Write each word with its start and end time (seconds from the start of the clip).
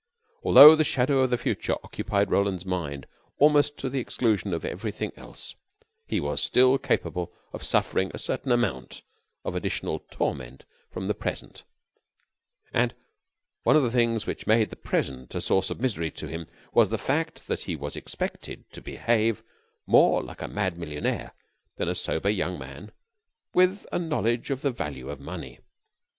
Altho 0.43 0.75
the 0.75 0.83
shadow 0.83 1.19
of 1.19 1.29
the 1.29 1.37
future 1.37 1.75
occupied 1.83 2.31
Roland's 2.31 2.65
mind 2.65 3.05
almost 3.37 3.77
to 3.77 3.87
the 3.87 3.99
exclusion 3.99 4.51
of 4.51 4.65
everything 4.65 5.11
else, 5.15 5.53
he 6.07 6.19
was 6.19 6.41
still 6.43 6.79
capable 6.79 7.31
of 7.53 7.63
suffering 7.63 8.09
a 8.11 8.17
certain 8.17 8.51
amount 8.51 9.03
of 9.45 9.53
additional 9.53 9.99
torment 10.09 10.65
from 10.89 11.07
the 11.07 11.13
present; 11.13 11.65
and 12.73 12.95
one 13.61 13.75
of 13.77 13.83
the 13.83 13.91
things 13.91 14.25
which 14.25 14.47
made 14.47 14.71
the 14.71 14.75
present 14.75 15.35
a 15.35 15.39
source 15.39 15.69
of 15.69 15.79
misery 15.79 16.09
to 16.09 16.25
him 16.27 16.47
was 16.73 16.89
the 16.89 16.97
fact 16.97 17.45
that 17.45 17.65
he 17.65 17.75
was 17.75 17.95
expected 17.95 18.67
to 18.73 18.81
behave 18.81 19.43
more 19.85 20.23
like 20.23 20.41
a 20.41 20.47
mad 20.47 20.79
millionaire 20.79 21.31
than 21.77 21.87
a 21.87 21.93
sober 21.93 22.27
young 22.31 22.57
man 22.57 22.91
with 23.53 23.85
a 23.91 23.99
knowledge 23.99 24.49
of 24.49 24.61
the 24.63 24.71
value 24.71 25.11
of 25.11 25.19
money. 25.19 25.59